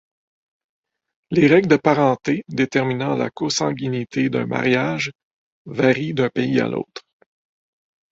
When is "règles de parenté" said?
1.45-2.43